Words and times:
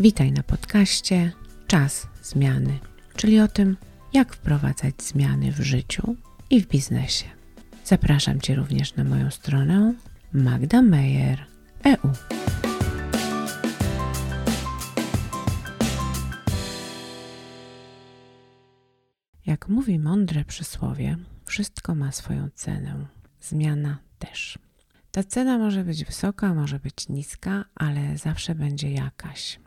Witaj 0.00 0.32
na 0.32 0.42
podcaście 0.42 1.32
Czas 1.66 2.06
Zmiany, 2.22 2.78
czyli 3.16 3.40
o 3.40 3.48
tym, 3.48 3.76
jak 4.12 4.34
wprowadzać 4.34 5.02
zmiany 5.02 5.52
w 5.52 5.60
życiu 5.60 6.16
i 6.50 6.60
w 6.60 6.68
biznesie. 6.68 7.24
Zapraszam 7.84 8.40
Cię 8.40 8.54
również 8.54 8.94
na 8.94 9.04
moją 9.04 9.30
stronę 9.30 9.94
Magda 10.32 10.82
Meyer 10.82 11.46
EU. 11.84 12.12
Jak 19.46 19.68
mówi 19.68 19.98
mądre 19.98 20.44
przysłowie, 20.44 21.16
wszystko 21.44 21.94
ma 21.94 22.12
swoją 22.12 22.48
cenę, 22.54 23.06
zmiana 23.40 23.98
też. 24.18 24.58
Ta 25.10 25.24
cena 25.24 25.58
może 25.58 25.84
być 25.84 26.04
wysoka, 26.04 26.54
może 26.54 26.78
być 26.78 27.08
niska, 27.08 27.64
ale 27.74 28.18
zawsze 28.18 28.54
będzie 28.54 28.92
jakaś. 28.92 29.58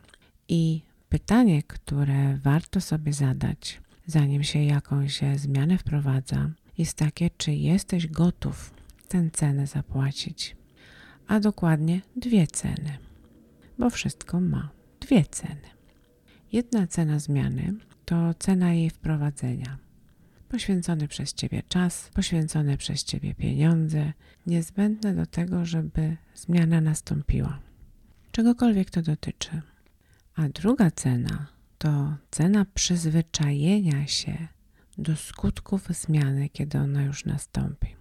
I 0.48 0.82
pytanie, 1.08 1.62
które 1.62 2.38
warto 2.38 2.80
sobie 2.80 3.12
zadać, 3.12 3.80
zanim 4.06 4.42
się 4.42 4.62
jakąś 4.62 5.20
zmianę 5.36 5.78
wprowadza, 5.78 6.50
jest 6.78 6.96
takie, 6.96 7.30
czy 7.30 7.52
jesteś 7.52 8.06
gotów 8.06 8.74
tę 9.08 9.30
cenę 9.32 9.66
zapłacić. 9.66 10.56
A 11.26 11.40
dokładnie 11.40 12.00
dwie 12.16 12.46
ceny, 12.46 12.98
bo 13.78 13.90
wszystko 13.90 14.40
ma 14.40 14.70
dwie 15.00 15.24
ceny. 15.24 15.74
Jedna 16.52 16.86
cena 16.86 17.18
zmiany 17.18 17.74
to 18.04 18.34
cena 18.34 18.72
jej 18.72 18.90
wprowadzenia. 18.90 19.78
Poświęcony 20.48 21.08
przez 21.08 21.34
Ciebie 21.34 21.62
czas, 21.68 22.10
poświęcone 22.14 22.76
przez 22.76 23.04
Ciebie 23.04 23.34
pieniądze, 23.34 24.12
niezbędne 24.46 25.14
do 25.14 25.26
tego, 25.26 25.64
żeby 25.64 26.16
zmiana 26.34 26.80
nastąpiła. 26.80 27.58
Czegokolwiek 28.32 28.90
to 28.90 29.02
dotyczy. 29.02 29.62
A 30.34 30.48
druga 30.48 30.90
cena 30.90 31.46
to 31.78 32.16
cena 32.30 32.66
przyzwyczajenia 32.74 34.06
się 34.06 34.48
do 34.98 35.16
skutków 35.16 35.88
zmiany, 35.88 36.48
kiedy 36.48 36.78
ona 36.78 37.02
już 37.02 37.24
nastąpi. 37.24 37.96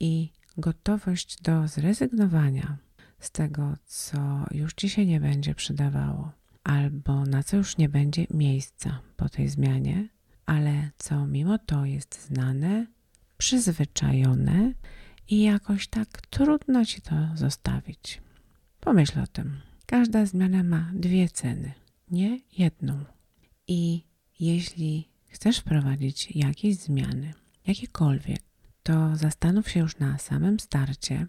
I 0.00 0.32
gotowość 0.56 1.42
do 1.42 1.68
zrezygnowania 1.68 2.76
z 3.18 3.30
tego, 3.30 3.76
co 3.86 4.46
już 4.50 4.74
ci 4.74 4.90
się 4.90 5.06
nie 5.06 5.20
będzie 5.20 5.54
przydawało, 5.54 6.32
albo 6.64 7.24
na 7.24 7.42
co 7.42 7.56
już 7.56 7.76
nie 7.76 7.88
będzie 7.88 8.26
miejsca 8.30 9.00
po 9.16 9.28
tej 9.28 9.48
zmianie, 9.48 10.08
ale 10.46 10.90
co 10.98 11.26
mimo 11.26 11.58
to 11.58 11.84
jest 11.84 12.26
znane, 12.26 12.86
przyzwyczajone 13.38 14.72
i 15.28 15.42
jakoś 15.42 15.88
tak 15.88 16.08
trudno 16.30 16.84
ci 16.84 17.02
to 17.02 17.14
zostawić. 17.34 18.22
Pomyśl 18.80 19.20
o 19.20 19.26
tym. 19.26 19.60
Każda 19.90 20.26
zmiana 20.26 20.62
ma 20.62 20.90
dwie 20.94 21.28
ceny, 21.28 21.72
nie 22.10 22.40
jedną. 22.58 23.04
I 23.68 24.04
jeśli 24.40 25.08
chcesz 25.28 25.58
wprowadzić 25.58 26.36
jakieś 26.36 26.76
zmiany, 26.76 27.34
jakiekolwiek, 27.66 28.40
to 28.82 29.16
zastanów 29.16 29.70
się 29.70 29.80
już 29.80 29.98
na 29.98 30.18
samym 30.18 30.60
starcie, 30.60 31.26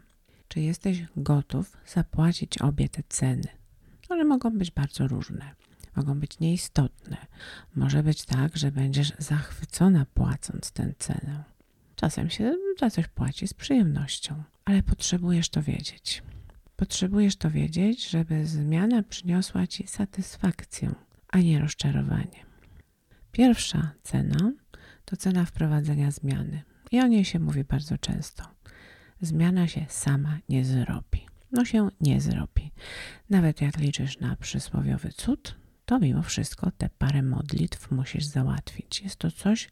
czy 0.48 0.60
jesteś 0.60 1.04
gotów 1.16 1.78
zapłacić 1.88 2.58
obie 2.58 2.90
te 2.90 3.04
ceny. 3.10 3.48
One 4.10 4.24
mogą 4.24 4.58
być 4.58 4.72
bardzo 4.72 5.08
różne, 5.08 5.56
mogą 5.96 6.20
być 6.20 6.40
nieistotne. 6.40 7.18
Może 7.76 8.04
być 8.04 8.26
tak, 8.26 8.58
że 8.58 8.72
będziesz 8.72 9.14
zachwycona 9.18 10.06
płacąc 10.14 10.72
tę 10.72 10.94
cenę. 11.00 11.44
Czasem 11.96 12.30
się 12.30 12.56
za 12.80 12.90
coś 12.90 13.08
płaci 13.08 13.48
z 13.48 13.54
przyjemnością, 13.54 14.44
ale 14.66 14.84
potrzebujesz 14.84 15.50
to 15.50 15.64
wiedzieć. 15.64 16.24
Potrzebujesz 16.80 17.36
to 17.36 17.52
wiedzieć, 17.52 18.10
żeby 18.10 18.46
zmiana 18.46 19.04
przyniosła 19.04 19.68
ci 19.68 19.88
satysfakcję, 19.88 20.96
a 21.28 21.40
nie 21.40 21.60
rozczarowanie. 21.60 22.46
Pierwsza 23.32 23.92
cena 24.04 24.52
to 25.06 25.18
cena 25.18 25.46
wprowadzenia 25.46 26.12
zmiany. 26.12 26.62
I 26.92 27.00
o 27.00 27.08
niej 27.08 27.26
się 27.26 27.40
mówi 27.40 27.64
bardzo 27.64 27.98
często. 27.98 28.44
Zmiana 29.22 29.68
się 29.68 29.86
sama 29.90 30.40
nie 30.50 30.66
zrobi. 30.66 31.26
No 31.52 31.66
się 31.66 31.90
nie 32.02 32.22
zrobi. 32.22 32.72
Nawet 33.30 33.62
jak 33.62 33.78
liczysz 33.78 34.20
na 34.20 34.36
przysłowiowy 34.36 35.10
cud, 35.10 35.56
to 35.86 36.00
mimo 36.00 36.22
wszystko 36.22 36.72
te 36.72 36.90
parę 36.98 37.22
modlitw 37.22 37.92
musisz 37.92 38.26
załatwić. 38.26 39.02
Jest 39.02 39.16
to 39.16 39.32
coś, 39.32 39.70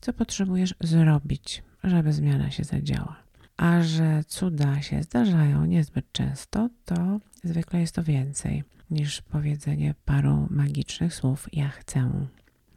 co 0.00 0.12
potrzebujesz 0.12 0.74
zrobić, 0.80 1.62
żeby 1.84 2.12
zmiana 2.12 2.50
się 2.50 2.64
zadziała. 2.64 3.25
A 3.56 3.82
że 3.82 4.24
cuda 4.26 4.82
się 4.82 5.02
zdarzają 5.02 5.64
niezbyt 5.64 6.12
często, 6.12 6.68
to 6.84 7.20
zwykle 7.44 7.80
jest 7.80 7.94
to 7.94 8.02
więcej 8.02 8.64
niż 8.90 9.22
powiedzenie 9.22 9.94
paru 10.04 10.46
magicznych 10.50 11.14
słów 11.14 11.46
ja 11.52 11.68
chcę. 11.68 12.26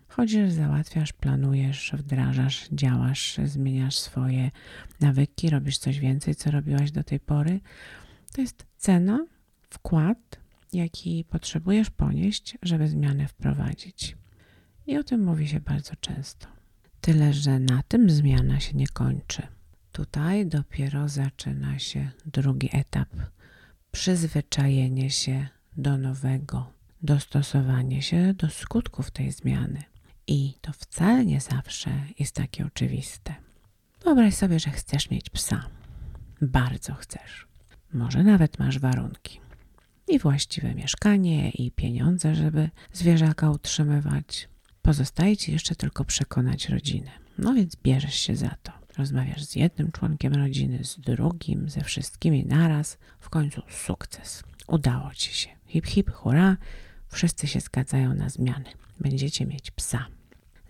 Chodzisz, 0.08 0.52
załatwiasz, 0.52 1.14
planujesz, 1.14 1.94
wdrażasz, 1.98 2.70
działasz, 2.72 3.38
zmieniasz 3.46 3.96
swoje 3.96 4.52
nawyki, 5.00 5.50
robisz 5.50 5.78
coś 5.78 6.00
więcej, 6.00 6.36
co 6.36 6.52
robiłaś 6.52 6.92
do 6.92 7.04
tej 7.04 7.20
pory. 7.20 7.60
To 8.34 8.42
jest 8.42 8.66
cena, 8.78 9.26
wkład, 9.70 10.40
jaki 10.74 11.26
potrzebujesz 11.30 11.90
ponieść, 11.90 12.58
żeby 12.64 12.88
zmianę 12.88 13.28
wprowadzić. 13.28 14.18
I 14.88 14.98
o 14.98 15.04
tym 15.04 15.24
mówi 15.24 15.48
się 15.48 15.60
bardzo 15.60 15.94
często. 16.02 16.48
Tyle, 17.02 17.34
że 17.34 17.60
na 17.60 17.84
tym 17.84 18.10
zmiana 18.10 18.60
się 18.60 18.78
nie 18.78 18.88
kończy. 18.88 19.48
Tutaj 20.00 20.46
dopiero 20.46 21.10
zaczyna 21.10 21.80
się 21.80 22.12
drugi 22.26 22.70
etap 22.72 23.10
przyzwyczajenie 23.92 25.10
się 25.10 25.48
do 25.78 25.98
nowego, 25.98 26.74
dostosowanie 27.02 28.02
się 28.02 28.34
do 28.34 28.50
skutków 28.50 29.12
tej 29.12 29.32
zmiany. 29.32 29.84
I 30.28 30.54
to 30.62 30.74
wcale 30.74 31.26
nie 31.26 31.42
zawsze 31.42 31.92
jest 32.20 32.36
takie 32.36 32.66
oczywiste. 32.66 33.36
Wyobraź 34.04 34.36
sobie, 34.36 34.60
że 34.60 34.70
chcesz 34.70 35.10
mieć 35.10 35.30
psa. 35.30 35.70
Bardzo 36.42 36.94
chcesz. 36.94 37.48
Może 37.94 38.24
nawet 38.24 38.60
masz 38.60 38.80
warunki. 38.80 39.40
I 40.08 40.20
właściwe 40.20 40.76
mieszkanie, 40.76 41.50
i 41.50 41.72
pieniądze, 41.72 42.36
żeby 42.36 42.70
zwierzaka 42.94 43.50
utrzymywać. 43.50 44.50
Pozostaje 44.82 45.38
ci 45.38 45.52
jeszcze 45.52 45.76
tylko 45.76 46.06
przekonać 46.06 46.70
rodzinę. 46.70 47.12
No 47.38 47.54
więc 47.54 47.76
bierzesz 47.76 48.16
się 48.16 48.36
za 48.36 48.56
to. 48.64 48.80
Rozmawiasz 49.00 49.44
z 49.44 49.56
jednym 49.56 49.92
członkiem 49.92 50.34
rodziny, 50.34 50.84
z 50.84 51.00
drugim, 51.00 51.70
ze 51.70 51.82
wszystkimi 51.82 52.46
naraz. 52.46 52.98
W 53.20 53.30
końcu 53.30 53.62
sukces. 53.70 54.44
Udało 54.68 55.14
ci 55.14 55.34
się. 55.34 55.50
Hip, 55.68 55.86
hip, 55.86 56.12
hurra. 56.12 56.58
Wszyscy 57.08 57.48
się 57.48 57.60
zgadzają 57.60 58.14
na 58.14 58.30
zmiany. 58.30 58.70
Będziecie 59.00 59.46
mieć 59.46 59.72
psa 59.72 60.06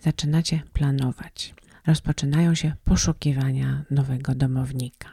zaczynacie 0.00 0.62
planować. 0.72 1.54
Rozpoczynają 1.86 2.54
się 2.54 2.72
poszukiwania 2.84 3.84
nowego 3.90 4.34
domownika. 4.34 5.08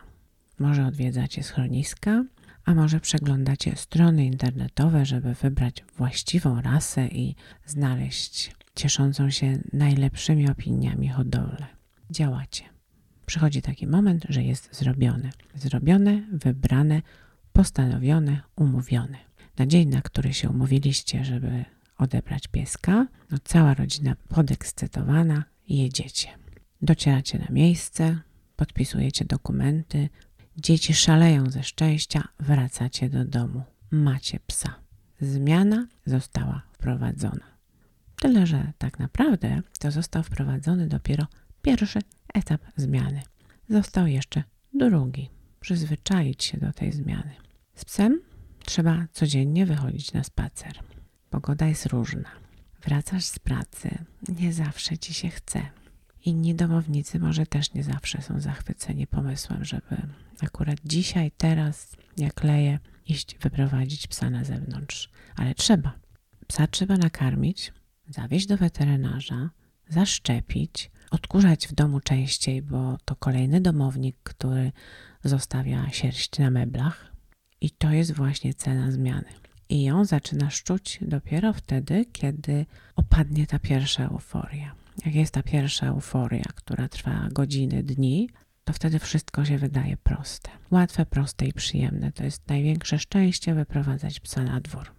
Może 0.60 0.86
odwiedzacie 0.86 1.44
schroniska, 1.44 2.24
a 2.66 2.74
może 2.74 3.00
przeglądacie 3.00 3.76
strony 3.76 4.26
internetowe, 4.26 5.06
żeby 5.06 5.34
wybrać 5.34 5.84
właściwą 5.98 6.62
rasę 6.62 7.08
i 7.08 7.36
znaleźć 7.66 8.52
cieszącą 8.76 9.30
się 9.30 9.60
najlepszymi 9.74 10.50
opiniami 10.50 11.10
hodowlę. 11.10 11.68
Działacie. 12.12 12.77
Przychodzi 13.28 13.62
taki 13.62 13.88
moment, 13.88 14.26
że 14.30 14.44
jest 14.44 14.76
zrobione. 14.76 15.30
Zrobione, 15.56 16.24
wybrane, 16.32 17.02
postanowione, 17.54 18.42
umówione. 18.56 19.18
Na 19.58 19.66
dzień, 19.66 19.90
na 19.90 20.02
który 20.02 20.34
się 20.34 20.50
umówiliście, 20.50 21.26
żeby 21.26 21.66
odebrać 21.98 22.48
pieska. 22.48 23.08
No, 23.32 23.38
cała 23.44 23.74
rodzina 23.74 24.16
podekscytowana 24.30 25.44
jedziecie. 25.70 26.30
Docieracie 26.82 27.40
na 27.40 27.48
miejsce, 27.50 28.20
podpisujecie 28.56 29.26
dokumenty, 29.26 30.10
dzieci 30.58 30.94
szaleją 30.94 31.50
ze 31.50 31.64
szczęścia, 31.64 32.28
wracacie 32.40 33.10
do 33.10 33.26
domu. 33.26 33.64
Macie 33.92 34.40
psa. 34.48 34.76
Zmiana 35.22 35.88
została 36.06 36.62
wprowadzona. 36.72 37.46
Tyle, 38.20 38.48
że 38.48 38.74
tak 38.78 39.00
naprawdę 39.00 39.62
to 39.80 39.92
został 39.92 40.24
wprowadzony 40.24 40.88
dopiero 40.88 41.28
pierwszy 41.62 42.00
etap 42.38 42.62
zmiany. 42.76 43.22
Został 43.70 44.08
jeszcze 44.08 44.44
drugi. 44.74 45.30
Przyzwyczaić 45.60 46.44
się 46.44 46.58
do 46.58 46.74
tej 46.74 46.92
zmiany. 46.92 47.36
Z 47.76 47.86
psem 47.86 48.22
trzeba 48.66 49.08
codziennie 49.12 49.66
wychodzić 49.66 50.14
na 50.14 50.24
spacer. 50.24 50.80
Pogoda 51.30 51.68
jest 51.68 51.86
różna. 51.86 52.30
Wracasz 52.82 53.26
z 53.26 53.40
pracy, 53.40 53.90
nie 54.40 54.54
zawsze 54.54 54.98
ci 54.98 55.14
się 55.14 55.30
chce. 55.30 55.62
Inni 56.26 56.56
domownicy 56.56 57.20
może 57.20 57.46
też 57.46 57.74
nie 57.74 57.84
zawsze 57.84 58.22
są 58.22 58.40
zachwyceni 58.40 59.08
pomysłem, 59.08 59.66
żeby 59.66 59.98
akurat 60.42 60.78
dzisiaj, 60.86 61.32
teraz, 61.38 61.96
jak 62.18 62.44
leje, 62.44 62.80
iść 63.06 63.38
wyprowadzić 63.38 64.08
psa 64.08 64.30
na 64.30 64.44
zewnątrz. 64.44 65.10
Ale 65.36 65.56
trzeba. 65.56 66.00
Psa 66.48 66.68
trzeba 66.68 66.98
nakarmić, 66.98 67.74
zawieźć 68.10 68.48
do 68.48 68.58
weterynarza, 68.58 69.50
zaszczepić, 69.90 70.92
odkurzać 71.12 71.68
w 71.68 71.74
domu 71.74 72.00
częściej, 72.00 72.62
bo 72.62 72.98
to 73.06 73.16
kolejny 73.16 73.62
domownik, 73.62 74.18
który 74.24 74.72
zostawia 75.24 75.90
sierść 75.90 76.40
na 76.40 76.52
meblach. 76.52 77.12
I 77.62 77.70
to 77.70 77.92
jest 77.92 78.14
właśnie 78.14 78.54
cena 78.54 78.92
zmiany. 78.92 79.30
I 79.70 79.84
ją 79.84 80.06
zaczynasz 80.06 80.64
czuć 80.64 81.00
dopiero 81.02 81.54
wtedy, 81.54 82.06
kiedy 82.06 82.66
opadnie 82.96 83.48
ta 83.48 83.60
pierwsza 83.60 84.04
euforia. 84.04 84.76
Jak 85.06 85.16
jest 85.16 85.34
ta 85.34 85.44
pierwsza 85.44 85.88
euforia, 85.88 86.46
która 86.56 86.90
trwa 86.90 87.28
godziny, 87.32 87.84
dni, 87.84 88.30
to 88.64 88.74
wtedy 88.74 89.00
wszystko 89.00 89.46
się 89.46 89.58
wydaje 89.58 89.98
proste. 89.98 90.50
Łatwe, 90.72 91.06
proste 91.06 91.46
i 91.46 91.54
przyjemne. 91.54 92.12
To 92.12 92.24
jest 92.24 92.48
największe 92.48 93.00
szczęście 93.00 93.54
wyprowadzać 93.54 94.20
psa 94.20 94.44
na 94.44 94.60
dwór. 94.60 94.92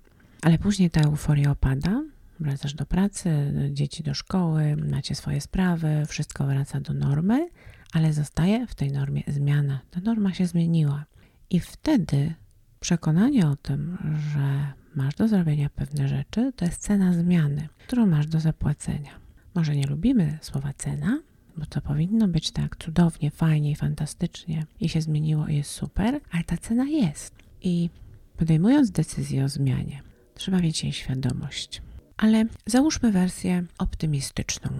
Ale 0.43 0.59
później 0.59 0.91
ta 0.91 1.01
euforia 1.01 1.51
opada, 1.51 2.03
wracasz 2.41 2.75
do 2.75 2.87
pracy, 2.87 3.53
dzieci 3.73 4.03
do 4.03 4.15
szkoły, 4.15 4.77
macie 4.77 5.15
swoje 5.15 5.41
sprawy, 5.41 6.05
wszystko 6.09 6.47
wraca 6.47 6.81
do 6.81 6.95
normy, 6.95 7.49
ale 7.93 8.13
zostaje 8.13 8.67
w 8.67 8.75
tej 8.75 8.93
normie 8.93 9.23
zmiana. 9.27 9.81
Ta 9.91 10.01
norma 10.01 10.35
się 10.35 10.47
zmieniła. 10.47 11.05
I 11.51 11.61
wtedy 11.61 12.35
przekonanie 12.81 13.49
o 13.49 13.57
tym, 13.57 13.99
że 14.33 14.73
masz 14.95 15.15
do 15.15 15.29
zrobienia 15.29 15.71
pewne 15.71 16.09
rzeczy, 16.09 16.53
to 16.57 16.65
jest 16.65 16.83
cena 16.83 17.13
zmiany, 17.13 17.69
którą 17.87 18.07
masz 18.07 18.27
do 18.27 18.41
zapłacenia. 18.41 19.11
Może 19.55 19.77
nie 19.77 19.87
lubimy 19.87 20.39
słowa 20.43 20.73
cena, 20.79 21.21
bo 21.57 21.67
to 21.67 21.81
powinno 21.81 22.29
być 22.29 22.51
tak 22.51 22.77
cudownie, 22.77 23.31
fajnie 23.31 23.71
i 23.71 23.77
fantastycznie 23.77 24.67
i 24.81 24.89
się 24.89 25.01
zmieniło 25.01 25.47
i 25.47 25.57
jest 25.57 25.71
super, 25.71 26.21
ale 26.31 26.45
ta 26.45 26.57
cena 26.57 26.85
jest. 26.85 27.35
I 27.63 27.91
podejmując 28.37 28.91
decyzję 28.91 29.45
o 29.45 29.49
zmianie, 29.49 30.03
trzeba 30.35 30.59
mieć 30.59 30.83
jej 30.83 30.93
świadomość. 30.93 31.83
Ale 32.19 32.45
załóżmy 32.67 33.13
wersję 33.13 33.65
optymistyczną. 33.79 34.71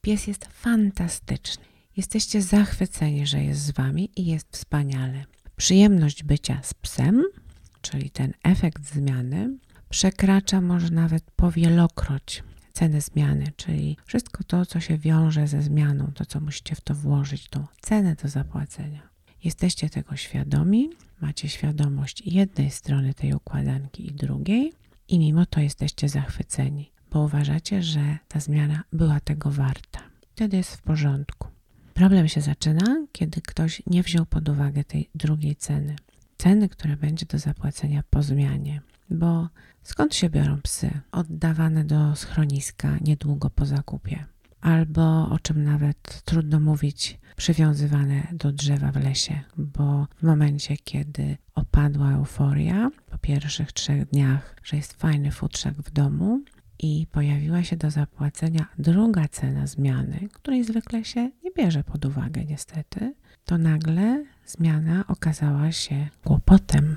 Pies 0.00 0.26
jest 0.26 0.44
fantastyczny. 0.52 1.64
Jesteście 1.96 2.42
zachwyceni, 2.42 3.26
że 3.26 3.42
jest 3.42 3.60
z 3.60 3.70
wami 3.70 4.10
i 4.16 4.26
jest 4.26 4.48
wspaniale. 4.52 5.24
Przyjemność 5.56 6.24
bycia 6.24 6.60
z 6.62 6.74
psem, 6.74 7.24
czyli 7.80 8.10
ten 8.10 8.32
efekt 8.42 8.94
zmiany, 8.94 9.58
przekracza 9.88 10.60
może 10.60 10.90
nawet 10.90 11.30
powielokroć 11.30 12.42
cenę 12.72 13.00
zmiany, 13.00 13.52
czyli 13.56 13.96
wszystko 14.04 14.44
to, 14.44 14.66
co 14.66 14.80
się 14.80 14.98
wiąże 14.98 15.48
ze 15.48 15.62
zmianą, 15.62 16.12
to, 16.14 16.26
co 16.26 16.40
musicie 16.40 16.74
w 16.74 16.80
to 16.80 16.94
włożyć, 16.94 17.48
tą 17.48 17.66
cenę 17.80 18.16
do 18.22 18.28
zapłacenia. 18.28 19.02
Jesteście 19.44 19.90
tego 19.90 20.16
świadomi, 20.16 20.90
macie 21.20 21.48
świadomość 21.48 22.22
jednej 22.26 22.70
strony 22.70 23.14
tej 23.14 23.34
układanki 23.34 24.06
i 24.06 24.12
drugiej, 24.12 24.72
i 25.10 25.18
mimo 25.18 25.46
to 25.46 25.60
jesteście 25.60 26.08
zachwyceni, 26.08 26.92
bo 27.10 27.20
uważacie, 27.20 27.82
że 27.82 28.18
ta 28.28 28.40
zmiana 28.40 28.82
była 28.92 29.20
tego 29.20 29.50
warta. 29.50 30.00
Wtedy 30.34 30.56
jest 30.56 30.76
w 30.76 30.82
porządku. 30.82 31.48
Problem 31.94 32.28
się 32.28 32.40
zaczyna, 32.40 33.06
kiedy 33.12 33.40
ktoś 33.40 33.82
nie 33.86 34.02
wziął 34.02 34.26
pod 34.26 34.48
uwagę 34.48 34.84
tej 34.84 35.10
drugiej 35.14 35.56
ceny. 35.56 35.96
Ceny, 36.38 36.68
która 36.68 36.96
będzie 36.96 37.26
do 37.26 37.38
zapłacenia 37.38 38.02
po 38.10 38.22
zmianie. 38.22 38.80
Bo 39.10 39.48
skąd 39.82 40.14
się 40.14 40.30
biorą 40.30 40.60
psy 40.62 40.90
oddawane 41.12 41.84
do 41.84 42.16
schroniska 42.16 42.98
niedługo 43.00 43.50
po 43.50 43.66
zakupie? 43.66 44.24
Albo 44.60 45.28
o 45.28 45.38
czym 45.38 45.64
nawet 45.64 46.22
trudno 46.24 46.60
mówić, 46.60 47.18
przywiązywane 47.36 48.26
do 48.32 48.52
drzewa 48.52 48.92
w 48.92 49.04
lesie, 49.04 49.40
bo 49.56 50.06
w 50.16 50.22
momencie, 50.22 50.76
kiedy 50.76 51.36
opadła 51.54 52.12
euforia 52.12 52.90
pierwszych 53.20 53.72
trzech 53.72 54.08
dniach, 54.08 54.56
że 54.62 54.76
jest 54.76 54.92
fajny 54.92 55.30
futrzak 55.30 55.74
w 55.74 55.90
domu, 55.90 56.40
i 56.82 57.06
pojawiła 57.12 57.62
się 57.62 57.76
do 57.76 57.90
zapłacenia 57.90 58.66
druga 58.78 59.28
cena 59.28 59.66
zmiany, 59.66 60.28
której 60.32 60.64
zwykle 60.64 61.04
się 61.04 61.30
nie 61.44 61.50
bierze 61.56 61.84
pod 61.84 62.04
uwagę, 62.04 62.44
niestety, 62.44 63.14
to 63.44 63.58
nagle 63.58 64.24
zmiana 64.46 65.04
okazała 65.08 65.72
się 65.72 66.08
kłopotem. 66.24 66.96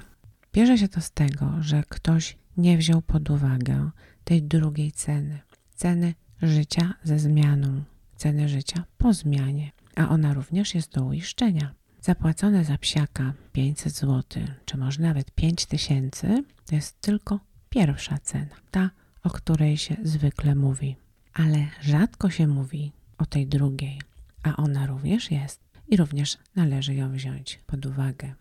Bierze 0.54 0.78
się 0.78 0.88
to 0.88 1.02
z 1.02 1.12
tego, 1.12 1.54
że 1.60 1.84
ktoś 1.90 2.38
nie 2.58 2.78
wziął 2.78 3.02
pod 3.02 3.30
uwagę 3.30 3.90
tej 4.24 4.44
drugiej 4.44 4.92
ceny 4.92 5.40
ceny 5.76 6.14
życia 6.42 6.94
ze 7.04 7.20
zmianą, 7.20 7.84
ceny 8.16 8.50
życia 8.50 8.84
po 8.98 9.14
zmianie, 9.14 9.72
a 9.96 10.10
ona 10.10 10.34
również 10.34 10.76
jest 10.76 10.92
do 10.92 11.06
uiszczenia. 11.06 11.74
Zapłacone 12.04 12.66
za 12.66 12.78
psiaka 12.78 13.34
500 13.52 13.94
zł, 13.94 14.24
czy 14.66 14.78
może 14.78 15.02
nawet 15.02 15.32
5000, 15.32 16.44
to 16.66 16.76
jest 16.76 17.02
tylko 17.02 17.40
pierwsza 17.70 18.18
cena, 18.18 18.56
ta 18.72 18.90
o 19.24 19.30
której 19.30 19.78
się 19.78 19.96
zwykle 20.04 20.56
mówi. 20.56 20.96
Ale 21.34 21.68
rzadko 21.82 22.30
się 22.30 22.48
mówi 22.48 22.92
o 23.18 23.26
tej 23.26 23.48
drugiej, 23.48 24.02
a 24.44 24.56
ona 24.56 24.86
również 24.86 25.32
jest 25.32 25.60
i 25.88 25.98
również 25.98 26.38
należy 26.56 26.96
ją 26.96 27.12
wziąć 27.12 27.60
pod 27.68 27.86
uwagę. 27.86 28.34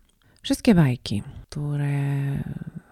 Wszystkie 0.43 0.75
bajki, 0.75 1.23
które 1.51 1.99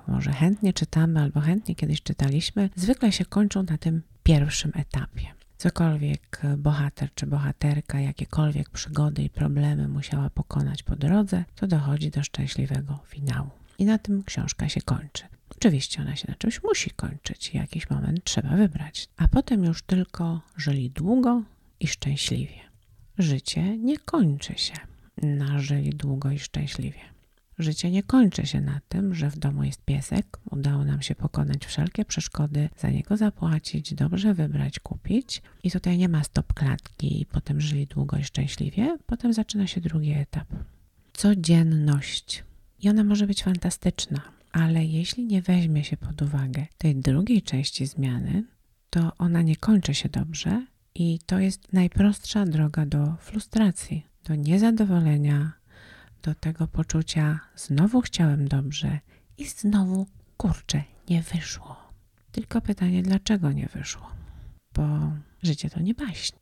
może 0.08 0.32
chętnie 0.32 0.72
czytamy 0.72 1.20
albo 1.20 1.40
chętnie 1.40 1.74
kiedyś 1.74 2.02
czytaliśmy, 2.02 2.70
zwykle 2.76 3.12
się 3.12 3.24
kończą 3.24 3.62
na 3.62 3.78
tym 3.78 4.02
pierwszym 4.22 4.72
etapie. 4.74 5.39
Cokolwiek 5.60 6.42
bohater 6.58 7.08
czy 7.14 7.26
bohaterka, 7.26 8.00
jakiekolwiek 8.00 8.70
przygody 8.70 9.22
i 9.22 9.30
problemy 9.30 9.88
musiała 9.88 10.30
pokonać 10.30 10.82
po 10.82 10.96
drodze, 10.96 11.44
to 11.54 11.66
dochodzi 11.66 12.10
do 12.10 12.22
szczęśliwego 12.22 12.98
finału. 13.06 13.50
I 13.78 13.84
na 13.84 13.98
tym 13.98 14.24
książka 14.24 14.68
się 14.68 14.80
kończy. 14.80 15.24
Oczywiście 15.56 16.02
ona 16.02 16.16
się 16.16 16.24
na 16.28 16.34
czymś 16.34 16.62
musi 16.62 16.90
kończyć, 16.90 17.54
jakiś 17.54 17.90
moment 17.90 18.24
trzeba 18.24 18.48
wybrać, 18.56 19.08
a 19.16 19.28
potem 19.28 19.64
już 19.64 19.82
tylko 19.82 20.40
żyli 20.56 20.90
długo 20.90 21.42
i 21.80 21.86
szczęśliwie. 21.86 22.60
Życie 23.18 23.78
nie 23.78 23.98
kończy 23.98 24.54
się 24.56 24.74
na 25.22 25.58
żyli 25.58 25.90
długo 25.90 26.30
i 26.30 26.38
szczęśliwie. 26.38 27.00
Życie 27.62 27.90
nie 27.90 28.02
kończy 28.02 28.46
się 28.46 28.60
na 28.60 28.80
tym, 28.88 29.14
że 29.14 29.30
w 29.30 29.38
domu 29.38 29.64
jest 29.64 29.84
piesek, 29.84 30.38
udało 30.50 30.84
nam 30.84 31.02
się 31.02 31.14
pokonać 31.14 31.66
wszelkie 31.66 32.04
przeszkody, 32.04 32.68
za 32.78 32.90
niego 32.90 33.16
zapłacić, 33.16 33.94
dobrze 33.94 34.34
wybrać, 34.34 34.78
kupić 34.78 35.42
i 35.62 35.70
tutaj 35.70 35.98
nie 35.98 36.08
ma 36.08 36.24
stop 36.24 36.52
klatki 36.54 37.20
i 37.20 37.26
potem 37.26 37.60
żyli 37.60 37.86
długo 37.86 38.16
i 38.16 38.24
szczęśliwie. 38.24 38.98
Potem 39.06 39.32
zaczyna 39.32 39.66
się 39.66 39.80
drugi 39.80 40.12
etap. 40.12 40.48
Codzienność. 41.12 42.44
I 42.82 42.88
ona 42.88 43.04
może 43.04 43.26
być 43.26 43.42
fantastyczna, 43.42 44.20
ale 44.52 44.84
jeśli 44.84 45.24
nie 45.26 45.42
weźmie 45.42 45.84
się 45.84 45.96
pod 45.96 46.22
uwagę 46.22 46.66
tej 46.78 46.96
drugiej 46.96 47.42
części 47.42 47.86
zmiany, 47.86 48.44
to 48.90 49.12
ona 49.18 49.42
nie 49.42 49.56
kończy 49.56 49.94
się 49.94 50.08
dobrze 50.08 50.66
i 50.94 51.18
to 51.26 51.38
jest 51.38 51.72
najprostsza 51.72 52.46
droga 52.46 52.86
do 52.86 53.16
frustracji, 53.20 54.06
do 54.24 54.34
niezadowolenia, 54.34 55.52
do 56.22 56.34
tego 56.34 56.66
poczucia 56.66 57.40
znowu 57.56 58.00
chciałem 58.00 58.48
dobrze 58.48 58.98
i 59.38 59.46
znowu 59.46 60.06
kurczę, 60.36 60.82
nie 61.08 61.22
wyszło. 61.22 61.76
Tylko 62.32 62.60
pytanie, 62.60 63.02
dlaczego 63.02 63.52
nie 63.52 63.66
wyszło? 63.66 64.10
Bo 64.74 65.12
życie 65.42 65.70
to 65.70 65.80
nie 65.80 65.94
baśń. 65.94 66.36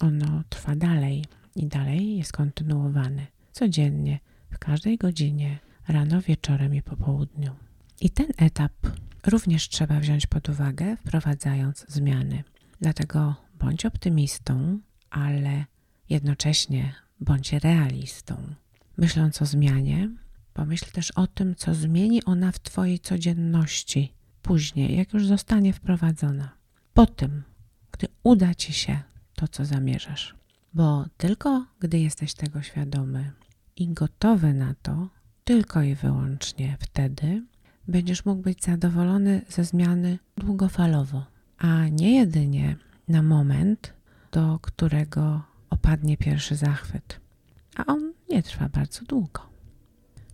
Ono 0.00 0.42
trwa 0.48 0.76
dalej 0.76 1.24
i 1.56 1.66
dalej 1.66 2.16
jest 2.16 2.32
kontynuowane 2.32 3.26
codziennie, 3.52 4.20
w 4.50 4.58
każdej 4.58 4.98
godzinie, 4.98 5.58
rano, 5.88 6.20
wieczorem 6.20 6.74
i 6.74 6.82
po 6.82 6.96
południu. 6.96 7.56
I 8.00 8.10
ten 8.10 8.26
etap 8.36 8.72
również 9.26 9.68
trzeba 9.68 10.00
wziąć 10.00 10.26
pod 10.26 10.48
uwagę, 10.48 10.96
wprowadzając 10.96 11.86
zmiany. 11.88 12.44
Dlatego 12.80 13.34
bądź 13.54 13.86
optymistą, 13.86 14.78
ale 15.10 15.64
jednocześnie 16.08 16.94
bądź 17.20 17.52
realistą. 17.52 18.54
Myśląc 18.96 19.42
o 19.42 19.46
zmianie, 19.46 20.10
pomyśl 20.54 20.92
też 20.92 21.10
o 21.10 21.26
tym, 21.26 21.54
co 21.54 21.74
zmieni 21.74 22.24
ona 22.24 22.52
w 22.52 22.58
Twojej 22.58 22.98
codzienności 22.98 24.12
później, 24.42 24.96
jak 24.96 25.12
już 25.12 25.26
zostanie 25.26 25.72
wprowadzona. 25.72 26.48
Po 26.94 27.06
tym, 27.06 27.42
gdy 27.92 28.06
uda 28.22 28.54
Ci 28.54 28.72
się 28.72 29.02
to, 29.34 29.48
co 29.48 29.64
zamierzasz. 29.64 30.34
Bo 30.74 31.04
tylko 31.16 31.66
gdy 31.80 31.98
jesteś 31.98 32.34
tego 32.34 32.62
świadomy 32.62 33.32
i 33.76 33.88
gotowy 33.88 34.54
na 34.54 34.74
to, 34.82 35.08
tylko 35.44 35.82
i 35.82 35.94
wyłącznie 35.94 36.76
wtedy 36.80 37.42
będziesz 37.88 38.24
mógł 38.24 38.42
być 38.42 38.64
zadowolony 38.64 39.42
ze 39.48 39.64
zmiany 39.64 40.18
długofalowo, 40.36 41.26
a 41.58 41.88
nie 41.88 42.16
jedynie 42.16 42.76
na 43.08 43.22
moment, 43.22 43.92
do 44.32 44.58
którego 44.62 45.42
opadnie 45.70 46.16
pierwszy 46.16 46.56
zachwyt. 46.56 47.25
Nie 48.36 48.42
trwa 48.42 48.68
bardzo 48.68 49.04
długo. 49.04 49.42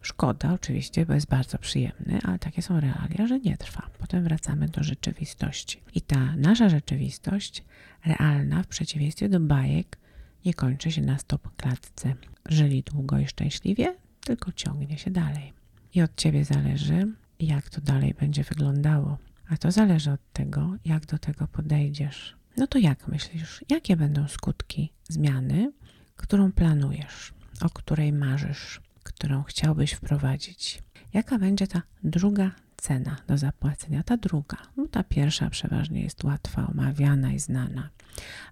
Szkoda 0.00 0.52
oczywiście, 0.52 1.06
bo 1.06 1.14
jest 1.14 1.26
bardzo 1.28 1.58
przyjemny, 1.58 2.18
ale 2.24 2.38
takie 2.38 2.62
są 2.62 2.80
realia, 2.80 3.26
że 3.26 3.40
nie 3.40 3.56
trwa. 3.56 3.90
Potem 3.98 4.24
wracamy 4.24 4.68
do 4.68 4.82
rzeczywistości. 4.82 5.82
I 5.94 6.00
ta 6.00 6.36
nasza 6.36 6.68
rzeczywistość, 6.68 7.64
realna 8.04 8.62
w 8.62 8.66
przeciwieństwie 8.66 9.28
do 9.28 9.40
bajek, 9.40 9.98
nie 10.44 10.54
kończy 10.54 10.92
się 10.92 11.02
na 11.02 11.18
stop 11.18 11.56
klatce. 11.56 12.14
Żyli 12.48 12.82
długo 12.82 13.18
i 13.18 13.26
szczęśliwie, 13.26 13.96
tylko 14.20 14.52
ciągnie 14.52 14.98
się 14.98 15.10
dalej. 15.10 15.52
I 15.94 16.02
od 16.02 16.16
ciebie 16.16 16.44
zależy, 16.44 17.12
jak 17.40 17.70
to 17.70 17.80
dalej 17.80 18.14
będzie 18.14 18.44
wyglądało. 18.44 19.18
A 19.48 19.56
to 19.56 19.70
zależy 19.72 20.10
od 20.10 20.32
tego, 20.32 20.76
jak 20.84 21.06
do 21.06 21.18
tego 21.18 21.48
podejdziesz. 21.48 22.36
No 22.56 22.66
to 22.66 22.78
jak 22.78 23.08
myślisz, 23.08 23.64
jakie 23.68 23.96
będą 23.96 24.28
skutki 24.28 24.92
zmiany, 25.08 25.72
którą 26.16 26.52
planujesz, 26.52 27.32
o 27.60 27.70
której 27.70 28.12
marzysz, 28.12 28.80
którą 29.02 29.42
chciałbyś 29.42 29.92
wprowadzić? 29.92 30.82
Jaka 31.12 31.38
będzie 31.38 31.66
ta 31.66 31.82
druga 32.04 32.50
cena 32.76 33.16
do 33.28 33.38
zapłacenia, 33.38 34.02
ta 34.02 34.16
druga. 34.16 34.56
No, 34.76 34.86
ta 34.88 35.04
pierwsza 35.04 35.50
przeważnie 35.50 36.02
jest 36.02 36.24
łatwa, 36.24 36.66
omawiana 36.66 37.32
i 37.32 37.38
znana, 37.38 37.90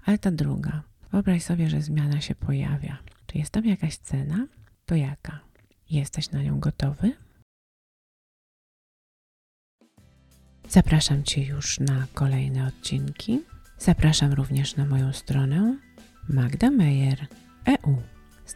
ale 0.04 0.18
ta 0.18 0.30
druga. 0.30 0.82
Wyobraź 1.12 1.42
sobie, 1.42 1.70
że 1.70 1.82
zmiana 1.82 2.20
się 2.20 2.34
pojawia. 2.34 2.98
Czy 3.26 3.38
jest 3.38 3.50
tam 3.50 3.64
jakaś 3.64 3.96
cena? 3.96 4.46
To 4.86 4.94
jaka? 4.94 5.40
Jesteś 5.90 6.30
na 6.30 6.42
nią 6.42 6.60
gotowy? 6.60 7.12
Zapraszam 10.68 11.24
Cię 11.24 11.44
już 11.44 11.80
na 11.80 12.06
kolejne 12.14 12.66
odcinki. 12.66 13.40
Zapraszam 13.78 14.32
również 14.32 14.76
na 14.76 14.86
moją 14.86 15.12
stronę 15.12 15.78
Magda 16.28 16.70
Meyer 16.70 17.26
EU. 17.66 17.96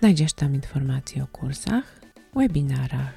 Znajdziesz 0.01 0.33
tam 0.33 0.55
informacje 0.55 1.23
o 1.23 1.27
kursach, 1.27 2.01
webinarach 2.37 3.15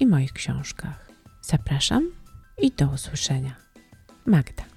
i 0.00 0.06
moich 0.06 0.32
książkach. 0.32 1.10
Zapraszam 1.42 2.10
i 2.58 2.70
do 2.70 2.86
usłyszenia. 2.86 3.56
Magda. 4.26 4.69